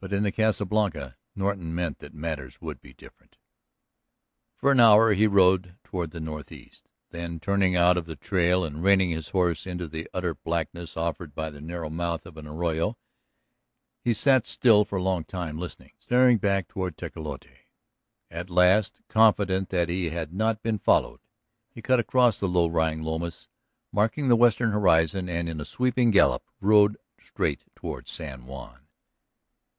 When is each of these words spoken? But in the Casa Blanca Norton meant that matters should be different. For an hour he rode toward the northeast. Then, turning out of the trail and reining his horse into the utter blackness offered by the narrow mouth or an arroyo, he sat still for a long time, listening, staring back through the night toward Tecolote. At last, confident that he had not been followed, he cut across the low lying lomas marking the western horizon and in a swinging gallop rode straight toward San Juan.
But 0.00 0.12
in 0.12 0.22
the 0.22 0.32
Casa 0.32 0.66
Blanca 0.66 1.16
Norton 1.34 1.74
meant 1.74 2.00
that 2.00 2.12
matters 2.12 2.58
should 2.62 2.82
be 2.82 2.92
different. 2.92 3.38
For 4.58 4.70
an 4.70 4.78
hour 4.78 5.14
he 5.14 5.26
rode 5.26 5.78
toward 5.82 6.10
the 6.10 6.20
northeast. 6.20 6.90
Then, 7.08 7.40
turning 7.40 7.74
out 7.74 7.96
of 7.96 8.04
the 8.04 8.14
trail 8.14 8.66
and 8.66 8.82
reining 8.82 9.08
his 9.08 9.30
horse 9.30 9.66
into 9.66 9.88
the 9.88 10.06
utter 10.12 10.34
blackness 10.34 10.98
offered 10.98 11.34
by 11.34 11.48
the 11.48 11.62
narrow 11.62 11.88
mouth 11.88 12.26
or 12.26 12.34
an 12.38 12.46
arroyo, 12.46 12.98
he 14.02 14.12
sat 14.12 14.46
still 14.46 14.84
for 14.84 14.96
a 14.98 15.02
long 15.02 15.24
time, 15.24 15.56
listening, 15.56 15.92
staring 15.98 16.36
back 16.36 16.66
through 16.68 16.90
the 16.90 16.90
night 16.90 16.96
toward 16.98 16.98
Tecolote. 16.98 17.46
At 18.30 18.50
last, 18.50 19.00
confident 19.08 19.70
that 19.70 19.88
he 19.88 20.10
had 20.10 20.34
not 20.34 20.62
been 20.62 20.76
followed, 20.78 21.20
he 21.70 21.80
cut 21.80 21.98
across 21.98 22.38
the 22.38 22.46
low 22.46 22.66
lying 22.66 23.00
lomas 23.02 23.48
marking 23.90 24.28
the 24.28 24.36
western 24.36 24.70
horizon 24.70 25.30
and 25.30 25.48
in 25.48 25.62
a 25.62 25.64
swinging 25.64 26.10
gallop 26.10 26.44
rode 26.60 26.98
straight 27.18 27.64
toward 27.74 28.06
San 28.06 28.44
Juan. 28.44 28.80